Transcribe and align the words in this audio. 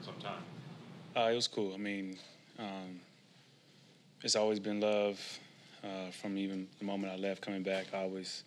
in 0.00 0.06
some 0.06 0.14
time. 0.20 0.42
Uh, 1.16 1.30
it 1.30 1.34
was 1.34 1.48
cool. 1.48 1.74
I 1.74 1.76
mean, 1.76 2.16
um, 2.58 3.00
it's 4.22 4.36
always 4.36 4.58
been 4.58 4.80
love 4.80 5.20
uh, 5.84 6.10
from 6.10 6.36
even 6.38 6.66
the 6.78 6.84
moment 6.84 7.12
I 7.12 7.16
left. 7.16 7.42
Coming 7.42 7.62
back, 7.62 7.86
I 7.92 7.98
always, 7.98 8.44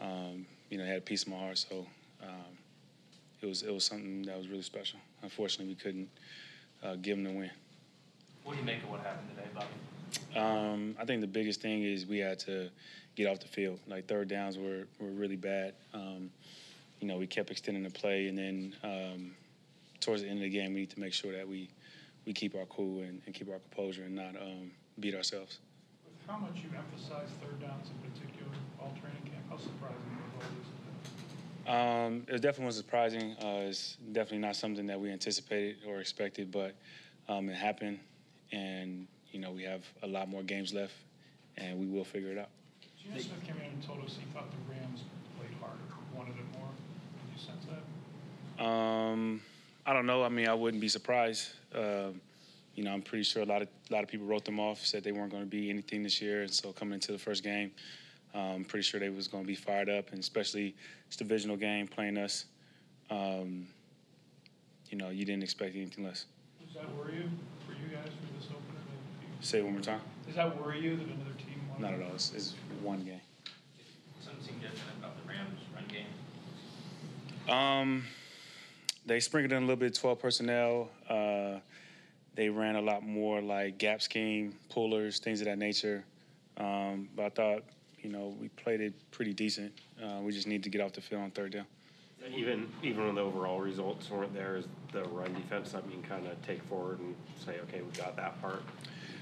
um, 0.00 0.46
you 0.70 0.78
know, 0.78 0.84
had 0.84 0.98
a 0.98 1.02
piece 1.02 1.22
of 1.22 1.28
my 1.28 1.38
heart. 1.38 1.58
So 1.58 1.86
um, 2.22 2.56
it 3.40 3.46
was 3.46 3.62
it 3.62 3.72
was 3.72 3.84
something 3.84 4.22
that 4.22 4.36
was 4.36 4.48
really 4.48 4.62
special. 4.62 4.98
Unfortunately, 5.22 5.66
we 5.66 5.74
couldn't 5.74 6.08
uh, 6.82 6.96
give 6.96 7.16
them 7.16 7.24
the 7.24 7.38
win. 7.38 7.50
What 8.44 8.52
do 8.52 8.58
you 8.60 8.64
make 8.64 8.82
of 8.82 8.90
what 8.90 9.00
happened 9.00 9.28
today, 9.30 9.48
Bobby? 9.54 10.38
Um, 10.38 10.96
I 11.00 11.04
think 11.04 11.20
the 11.20 11.26
biggest 11.26 11.60
thing 11.60 11.82
is 11.82 12.06
we 12.06 12.18
had 12.18 12.38
to 12.40 12.70
get 13.16 13.26
off 13.26 13.40
the 13.40 13.48
field. 13.48 13.80
Like 13.88 14.06
third 14.06 14.28
downs 14.28 14.56
were, 14.56 14.86
were 15.00 15.10
really 15.10 15.36
bad. 15.36 15.74
Um, 15.92 16.30
you 17.00 17.08
know, 17.08 17.16
we 17.16 17.26
kept 17.26 17.50
extending 17.50 17.82
the 17.82 17.90
play, 17.90 18.28
and 18.28 18.38
then 18.38 18.74
um, 18.84 19.32
towards 20.00 20.22
the 20.22 20.28
end 20.28 20.38
of 20.38 20.42
the 20.44 20.50
game, 20.50 20.74
we 20.74 20.80
need 20.80 20.90
to 20.90 21.00
make 21.00 21.12
sure 21.12 21.32
that 21.32 21.46
we 21.48 21.70
we 22.26 22.32
keep 22.32 22.54
our 22.54 22.66
cool 22.66 23.00
and, 23.02 23.22
and 23.26 23.34
keep 23.34 23.48
our 23.48 23.58
composure 23.58 24.02
and 24.02 24.14
not 24.14 24.34
um, 24.40 24.70
beat 24.98 25.14
ourselves. 25.14 25.60
With 26.04 26.28
how 26.28 26.38
much 26.38 26.56
you 26.56 26.68
emphasize 26.76 27.28
third 27.40 27.60
downs 27.60 27.88
in 27.88 28.10
particular 28.10 28.52
all 28.80 28.92
training 29.00 29.22
camp, 29.22 29.44
how 29.48 29.56
surprising 29.56 29.96
was 30.34 30.34
all 30.34 30.50
this? 30.58 30.66
Um, 31.68 32.24
it 32.28 32.42
definitely 32.42 32.66
was 32.66 32.76
surprising. 32.76 33.36
Uh, 33.40 33.68
it's 33.68 33.96
definitely 34.12 34.38
not 34.38 34.56
something 34.56 34.86
that 34.86 35.00
we 35.00 35.10
anticipated 35.10 35.78
or 35.86 36.00
expected, 36.00 36.50
but 36.50 36.74
um, 37.28 37.48
it 37.48 37.56
happened, 37.56 37.98
and 38.52 39.06
you 39.30 39.40
know 39.40 39.52
we 39.52 39.62
have 39.64 39.84
a 40.02 40.06
lot 40.06 40.28
more 40.28 40.42
games 40.42 40.72
left, 40.74 40.94
and 41.56 41.78
we 41.78 41.86
will 41.86 42.04
figure 42.04 42.30
it 42.30 42.38
out. 42.38 42.48
Geno 43.02 43.18
Smith 43.20 43.44
came 43.44 43.56
in 43.56 43.72
and 43.72 43.82
told 43.84 44.04
us 44.04 44.16
he 44.18 44.26
thought 44.32 44.48
the 44.50 44.72
Rams 44.72 45.00
played 45.38 45.50
harder, 45.60 45.78
wanted 46.14 46.34
it 46.34 46.58
more. 46.58 46.68
Did 46.68 47.40
you 47.40 47.46
sense 47.46 47.66
that? 48.58 48.64
Um, 48.64 49.42
I 49.86 49.92
don't 49.92 50.04
know. 50.06 50.24
I 50.24 50.28
mean, 50.28 50.48
I 50.48 50.54
wouldn't 50.54 50.80
be 50.80 50.88
surprised. 50.88 51.48
Um, 51.72 52.20
you 52.74 52.82
know, 52.84 52.92
I'm 52.92 53.02
pretty 53.02 53.22
sure 53.22 53.42
a 53.42 53.46
lot 53.46 53.62
of 53.62 53.68
a 53.88 53.92
lot 53.92 54.02
of 54.02 54.10
people 54.10 54.26
wrote 54.26 54.44
them 54.44 54.58
off, 54.58 54.84
said 54.84 55.04
they 55.04 55.12
weren't 55.12 55.30
going 55.30 55.44
to 55.44 55.48
be 55.48 55.70
anything 55.70 56.02
this 56.02 56.20
year, 56.20 56.42
and 56.42 56.50
so 56.52 56.72
coming 56.72 56.94
into 56.94 57.12
the 57.12 57.18
first 57.18 57.44
game, 57.44 57.70
I'm 58.34 58.64
pretty 58.64 58.82
sure 58.82 59.00
they 59.00 59.08
was 59.08 59.28
going 59.28 59.44
to 59.44 59.48
be 59.48 59.54
fired 59.54 59.88
up, 59.88 60.10
and 60.10 60.18
especially 60.18 60.74
it's 61.06 61.16
divisional 61.16 61.56
game 61.56 61.86
playing 61.86 62.18
us. 62.18 62.46
Um, 63.10 63.68
you 64.90 64.98
know, 64.98 65.10
you 65.10 65.24
didn't 65.24 65.42
expect 65.42 65.74
anything 65.74 66.04
less. 66.04 66.26
Does 66.64 66.74
that 66.74 66.96
worry 66.96 67.14
you, 67.14 67.30
for 67.66 67.72
you 67.72 67.96
guys, 67.96 68.08
for 68.08 68.38
this 68.38 68.46
opener? 68.50 68.80
Say 69.40 69.58
it 69.58 69.64
one 69.64 69.74
more 69.74 69.82
time. 69.82 70.00
Does 70.26 70.34
that 70.34 70.60
worry 70.60 70.80
you 70.80 70.96
that 70.96 71.06
another 71.06 71.36
team 71.38 71.60
won? 71.70 71.80
Not 71.80 71.94
at 71.94 72.02
all. 72.02 72.14
It's, 72.14 72.32
it's 72.34 72.54
one 72.82 73.04
game. 73.04 73.20
Something 74.20 74.56
different 74.56 74.98
about 74.98 75.14
the 75.22 75.28
Rams 75.28 75.60
run 75.74 75.84
game. 75.88 77.54
Um, 77.54 78.04
they 79.06 79.20
sprinkled 79.20 79.52
in 79.52 79.58
a 79.58 79.66
little 79.66 79.76
bit 79.76 79.92
of 79.92 79.98
12 80.00 80.18
personnel. 80.18 80.88
Uh, 81.08 81.60
they 82.34 82.48
ran 82.50 82.76
a 82.76 82.82
lot 82.82 83.02
more 83.02 83.40
like 83.40 83.78
gap 83.78 84.02
scheme, 84.02 84.54
pullers, 84.68 85.18
things 85.20 85.40
of 85.40 85.46
that 85.46 85.58
nature. 85.58 86.04
Um, 86.58 87.08
but 87.16 87.24
I 87.26 87.28
thought, 87.30 87.64
you 88.02 88.10
know, 88.10 88.34
we 88.40 88.48
played 88.48 88.80
it 88.80 88.94
pretty 89.10 89.32
decent. 89.32 89.72
Uh, 90.02 90.20
we 90.20 90.32
just 90.32 90.46
need 90.46 90.62
to 90.64 90.68
get 90.70 90.80
off 90.80 90.92
the 90.92 91.00
field 91.00 91.22
on 91.22 91.30
third 91.30 91.52
down. 91.52 91.66
Even 92.34 92.66
even 92.82 93.06
when 93.06 93.14
the 93.14 93.20
overall 93.20 93.60
results 93.60 94.10
weren't 94.10 94.34
there, 94.34 94.56
is 94.56 94.64
the 94.92 95.04
run 95.04 95.32
defense 95.34 95.70
something 95.70 95.92
you 95.92 95.98
can 96.00 96.08
kind 96.08 96.26
of 96.26 96.40
take 96.44 96.62
forward 96.64 96.98
and 96.98 97.14
say, 97.44 97.56
okay, 97.62 97.82
we 97.82 97.90
got 97.96 98.16
that 98.16 98.40
part. 98.40 98.62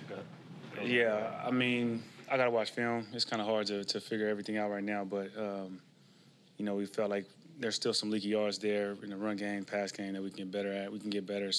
Got- 0.09 0.87
Yeah, 0.89 1.41
I 1.45 1.51
mean, 1.51 2.03
I 2.31 2.37
got 2.39 2.45
to 2.45 2.51
watch 2.51 2.71
film. 2.71 3.07
It's 3.13 3.25
kind 3.27 3.43
of 3.43 3.49
hard 3.49 3.67
to, 3.67 3.85
to 3.85 4.01
figure 4.01 4.29
everything 4.29 4.57
out 4.57 4.71
right 4.71 4.83
now, 4.83 5.05
but, 5.05 5.31
um, 5.37 5.81
you 6.57 6.65
know, 6.65 6.75
we 6.77 6.87
felt 6.87 7.11
like 7.11 7.27
there's 7.59 7.75
still 7.75 7.95
some 7.95 8.11
leaky 8.11 8.29
yards 8.29 8.59
there 8.59 8.97
in 9.03 9.11
the 9.11 9.17
run 9.17 9.37
game, 9.37 9.65
pass 9.65 9.93
game 9.93 10.13
that 10.15 10.23
we 10.23 10.31
can 10.31 10.39
get 10.39 10.51
better 10.51 10.73
at. 10.73 10.93
We 10.93 10.99
can 10.99 11.11
get 11.11 11.27
better. 11.27 11.51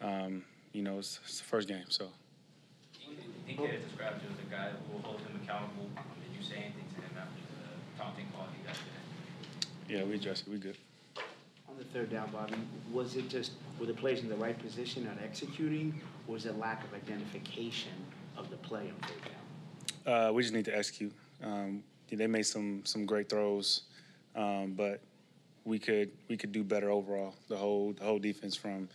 Um, 0.00 0.44
you 0.72 0.82
know, 0.82 0.98
it's, 0.98 1.20
it's 1.24 1.38
the 1.38 1.44
first 1.44 1.68
game, 1.68 1.84
so. 1.88 2.08
DK 3.48 3.72
has 3.72 3.82
described 3.82 4.22
you 4.22 4.28
as 4.30 4.38
a 4.46 4.50
guy 4.50 4.70
who 4.70 4.94
will 4.94 5.02
hold 5.02 5.20
him 5.20 5.40
accountable. 5.42 5.88
Did 5.96 6.36
you 6.36 6.42
say 6.42 6.56
anything 6.56 6.84
to 6.94 7.00
him 7.00 7.18
after 7.18 7.40
the 7.50 8.00
taunting 8.00 8.26
call 8.34 8.46
he 8.56 8.64
got 8.64 8.74
today? 8.74 9.98
Yeah, 9.98 10.04
we 10.04 10.14
addressed 10.14 10.46
it. 10.46 10.50
We 10.50 10.58
good. 10.58 10.76
On 11.68 11.76
the 11.76 11.84
third 11.84 12.10
down, 12.10 12.30
Bobby, 12.30 12.54
was 12.92 13.16
it 13.16 13.28
just, 13.28 13.52
were 13.80 13.86
the 13.86 13.94
plays 13.94 14.20
in 14.20 14.28
the 14.28 14.36
right 14.36 14.58
position 14.58 15.08
on 15.08 15.18
executing, 15.24 16.00
or 16.28 16.34
was 16.34 16.46
it 16.46 16.58
lack 16.58 16.84
of 16.84 16.94
identification 16.94 17.92
of 18.36 18.50
the 18.50 18.56
play 18.58 18.82
on 18.82 19.08
third 19.08 19.32
down? 20.04 20.14
Uh, 20.14 20.32
we 20.32 20.42
just 20.42 20.54
need 20.54 20.64
to 20.64 20.76
execute. 20.76 21.12
Um, 21.42 21.82
they 22.16 22.26
made 22.26 22.46
some 22.46 22.82
some 22.84 23.06
great 23.06 23.28
throws, 23.28 23.82
um, 24.34 24.74
but 24.76 25.00
we 25.64 25.78
could 25.78 26.10
we 26.28 26.36
could 26.36 26.52
do 26.52 26.64
better 26.64 26.90
overall. 26.90 27.34
The 27.48 27.56
whole 27.56 27.92
the 27.92 28.04
whole 28.04 28.18
defense 28.18 28.56
from, 28.56 28.88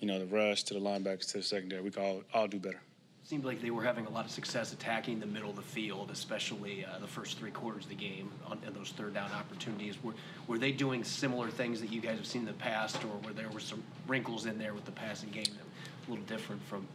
you 0.00 0.06
know, 0.06 0.18
the 0.18 0.26
rush 0.26 0.62
to 0.64 0.74
the 0.74 0.80
linebackers 0.80 1.30
to 1.32 1.38
the 1.38 1.42
secondary. 1.42 1.82
We 1.82 1.90
could 1.90 2.02
all, 2.02 2.22
all 2.32 2.48
do 2.48 2.58
better. 2.58 2.80
Seemed 3.24 3.44
like 3.44 3.62
they 3.62 3.70
were 3.70 3.84
having 3.84 4.06
a 4.06 4.10
lot 4.10 4.24
of 4.24 4.32
success 4.32 4.72
attacking 4.72 5.20
the 5.20 5.26
middle 5.26 5.50
of 5.50 5.56
the 5.56 5.62
field, 5.62 6.10
especially 6.10 6.84
uh, 6.84 6.98
the 6.98 7.06
first 7.06 7.38
three 7.38 7.52
quarters 7.52 7.84
of 7.84 7.90
the 7.90 7.94
game 7.94 8.32
on 8.46 8.58
and 8.66 8.74
those 8.74 8.90
third 8.90 9.14
down 9.14 9.30
opportunities. 9.30 10.02
Were, 10.02 10.14
were 10.48 10.58
they 10.58 10.72
doing 10.72 11.04
similar 11.04 11.48
things 11.48 11.80
that 11.80 11.92
you 11.92 12.00
guys 12.00 12.16
have 12.16 12.26
seen 12.26 12.42
in 12.42 12.48
the 12.48 12.52
past, 12.54 13.04
or 13.04 13.16
were 13.24 13.32
there 13.32 13.48
were 13.50 13.60
some 13.60 13.82
wrinkles 14.08 14.46
in 14.46 14.58
there 14.58 14.74
with 14.74 14.84
the 14.84 14.92
passing 14.92 15.30
game 15.30 15.44
that 15.44 16.08
were 16.08 16.08
a 16.08 16.10
little 16.10 16.24
different 16.26 16.62
from 16.64 16.86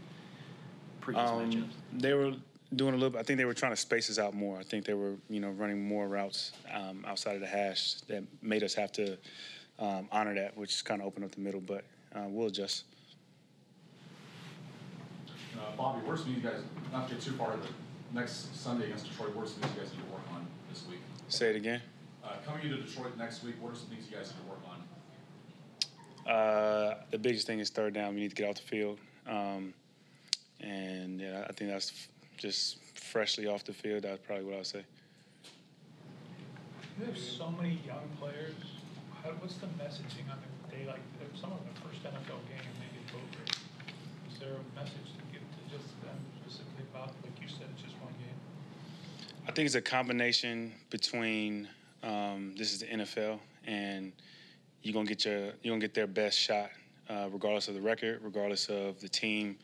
previous 1.00 1.30
matchups? 1.30 1.53
Um, 1.53 1.69
they 1.94 2.13
were 2.13 2.34
doing 2.75 2.94
a 2.94 2.97
little. 2.97 3.17
I 3.17 3.23
think 3.23 3.38
they 3.38 3.45
were 3.45 3.53
trying 3.53 3.72
to 3.72 3.78
space 3.78 4.09
us 4.09 4.19
out 4.19 4.33
more. 4.33 4.57
I 4.57 4.63
think 4.63 4.85
they 4.85 4.94
were, 4.94 5.16
you 5.29 5.39
know, 5.39 5.50
running 5.51 5.88
more 5.88 6.07
routes 6.07 6.51
um, 6.73 7.05
outside 7.07 7.35
of 7.35 7.41
the 7.41 7.47
hash 7.47 7.95
that 8.07 8.23
made 8.41 8.63
us 8.63 8.73
have 8.73 8.91
to 8.94 9.17
um, 9.79 10.07
honor 10.11 10.33
that, 10.35 10.57
which 10.57 10.83
kind 10.83 11.01
of 11.01 11.07
opened 11.07 11.25
up 11.25 11.31
the 11.31 11.41
middle. 11.41 11.61
But 11.61 11.83
uh, 12.16 12.25
we'll 12.27 12.47
adjust. 12.47 12.85
Uh, 15.57 15.75
Bobby, 15.75 16.06
what 16.06 16.13
are 16.13 16.17
some 16.17 16.33
you 16.33 16.41
guys, 16.41 16.61
not 16.91 17.07
to 17.07 17.16
get 17.16 17.23
too 17.23 17.31
far, 17.31 17.57
but 17.57 17.69
next 18.13 18.56
Sunday 18.56 18.85
against 18.85 19.09
Detroit, 19.09 19.35
what 19.35 19.45
are 19.45 19.47
some 19.47 19.61
things 19.61 19.75
you 19.75 19.81
guys 19.81 19.91
need 19.91 20.06
to 20.06 20.11
work 20.11 20.22
on 20.33 20.45
this 20.69 20.85
week? 20.89 21.00
Say 21.29 21.50
it 21.50 21.56
again. 21.56 21.81
Uh, 22.23 22.33
coming 22.45 22.66
into 22.66 22.77
Detroit 22.77 23.17
next 23.17 23.44
week, 23.44 23.56
what 23.59 23.73
are 23.73 23.75
some 23.75 23.88
things 23.88 24.06
you 24.09 24.16
guys 24.17 24.33
need 24.33 24.44
to 24.44 24.50
work 24.50 24.59
on? 24.67 26.31
Uh, 26.31 26.97
the 27.09 27.17
biggest 27.17 27.47
thing 27.47 27.59
is 27.59 27.69
third 27.69 27.94
down. 27.94 28.13
We 28.13 28.22
need 28.22 28.29
to 28.29 28.35
get 28.35 28.50
off 28.50 28.57
the 28.57 28.61
field, 28.61 29.00
um, 29.25 29.73
and 30.59 31.22
yeah, 31.22 31.45
I 31.50 31.53
think 31.53 31.72
that's 31.72 32.07
just 32.38 32.78
freshly 32.96 33.48
off 33.48 33.64
the 33.64 33.74
field. 33.74 34.03
That's 34.03 34.20
probably 34.25 34.46
what 34.46 34.56
I'd 34.56 34.68
say. 34.68 34.84
You 37.00 37.06
have 37.06 37.18
so 37.18 37.52
many 37.52 37.80
young 37.86 38.08
players. 38.20 38.56
How, 39.24 39.30
what's 39.42 39.56
the 39.58 39.68
messaging 39.68 40.30
on 40.31 40.38
a 40.40 40.72
day 40.72 40.88
like, 40.88 41.02
if 41.22 41.40
some 41.40 41.52
of 41.52 41.59
them 41.59 41.74
first 41.84 42.03
NFL 42.03 42.42
game, 42.48 42.66
they 42.80 42.90
get 42.94 43.12
vote? 43.12 43.58
Is 44.31 44.40
there 44.40 44.53
a 44.53 44.80
message 44.80 45.14
to 45.18 45.24
give 45.31 45.42
to 45.42 45.78
just 45.78 46.02
them 46.02 46.18
specifically 46.42 46.86
about, 46.94 47.14
like 47.24 47.40
you 47.42 47.48
said, 47.48 47.68
it's 47.74 47.84
just 47.84 47.96
one 48.02 48.14
game? 48.14 48.38
I 49.48 49.52
think 49.52 49.66
it's 49.66 49.75
a 49.75 49.81
combination 49.81 50.74
between 50.90 51.68
um, 52.04 52.54
this 52.58 52.74
is 52.74 52.80
the 52.80 52.86
NFL 52.88 53.40
and 53.66 54.14
you're 54.81 54.94
gonna 54.94 55.06
get 55.06 55.25
your 55.25 55.52
you're 55.62 55.74
gonna 55.74 55.80
get 55.80 55.94
their 55.94 56.08
best 56.08 56.40
shot, 56.40 56.69
uh, 57.09 57.28
regardless 57.31 57.68
of 57.68 57.74
the 57.74 57.81
record, 57.81 58.22
regardless 58.24 58.69
of 58.69 59.00
the 59.02 59.09
team. 59.09 59.58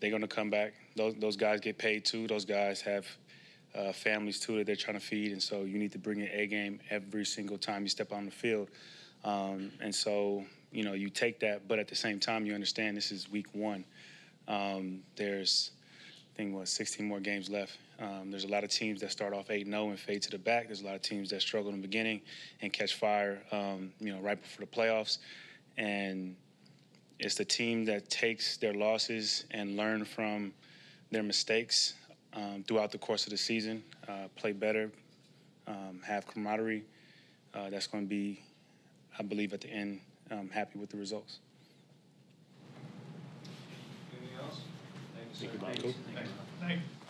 They're 0.00 0.10
gonna 0.10 0.26
come 0.26 0.50
back. 0.50 0.74
Those 0.96 1.14
those 1.16 1.36
guys 1.36 1.60
get 1.60 1.78
paid 1.78 2.04
too. 2.04 2.26
Those 2.26 2.44
guys 2.44 2.80
have 2.82 3.06
uh, 3.74 3.92
families 3.92 4.38
too 4.38 4.58
that 4.58 4.66
they're 4.66 4.76
trying 4.76 4.98
to 4.98 5.04
feed, 5.04 5.32
and 5.32 5.42
so 5.42 5.62
you 5.62 5.78
need 5.78 5.92
to 5.92 5.98
bring 5.98 6.18
your 6.18 6.28
A 6.32 6.46
game 6.46 6.80
every 6.90 7.24
single 7.24 7.58
time 7.58 7.82
you 7.82 7.88
step 7.88 8.12
on 8.12 8.24
the 8.24 8.30
field. 8.30 8.68
Um, 9.24 9.72
and 9.80 9.94
so 9.94 10.44
you 10.70 10.84
know 10.84 10.92
you 10.92 11.10
take 11.10 11.40
that, 11.40 11.66
but 11.66 11.78
at 11.78 11.88
the 11.88 11.96
same 11.96 12.20
time 12.20 12.46
you 12.46 12.54
understand 12.54 12.96
this 12.96 13.10
is 13.10 13.30
week 13.30 13.46
one. 13.52 13.84
Um, 14.46 15.00
there's 15.16 15.72
I 16.34 16.36
think 16.36 16.54
what 16.54 16.68
16 16.68 17.06
more 17.06 17.20
games 17.20 17.48
left. 17.48 17.78
Um, 18.00 18.30
there's 18.30 18.44
a 18.44 18.48
lot 18.48 18.64
of 18.64 18.70
teams 18.70 19.00
that 19.02 19.12
start 19.12 19.32
off 19.32 19.48
8-0 19.48 19.90
and 19.90 19.98
fade 19.98 20.20
to 20.22 20.30
the 20.30 20.38
back. 20.38 20.66
There's 20.66 20.80
a 20.80 20.84
lot 20.84 20.96
of 20.96 21.02
teams 21.02 21.30
that 21.30 21.40
struggle 21.40 21.70
in 21.70 21.80
the 21.80 21.86
beginning 21.86 22.22
and 22.60 22.72
catch 22.72 22.94
fire, 22.94 23.40
um, 23.52 23.92
you 24.00 24.12
know, 24.12 24.20
right 24.20 24.40
before 24.40 24.66
the 24.66 24.70
playoffs. 24.70 25.18
And 25.76 26.34
it's 27.20 27.36
the 27.36 27.44
team 27.44 27.84
that 27.84 28.10
takes 28.10 28.56
their 28.56 28.74
losses 28.74 29.44
and 29.52 29.76
learn 29.76 30.04
from 30.04 30.52
their 31.14 31.22
mistakes 31.22 31.94
um, 32.34 32.64
throughout 32.66 32.90
the 32.90 32.98
course 32.98 33.24
of 33.24 33.30
the 33.30 33.36
season, 33.36 33.82
uh, 34.08 34.28
play 34.36 34.52
better, 34.52 34.90
um, 35.66 36.00
have 36.04 36.26
camaraderie. 36.26 36.82
Uh, 37.54 37.70
that's 37.70 37.86
going 37.86 38.04
to 38.04 38.08
be, 38.08 38.40
I 39.18 39.22
believe, 39.22 39.52
at 39.52 39.60
the 39.60 39.70
end, 39.70 40.00
um, 40.30 40.50
happy 40.50 40.78
with 40.78 40.90
the 40.90 40.96
results. 40.96 41.38
Anything 44.12 44.36
else? 44.42 44.60
Thank 45.38 45.52
you, 45.52 45.58
sir. 45.60 45.82
Cool. 45.82 45.94
Thank 46.60 46.80
you. 46.80 47.03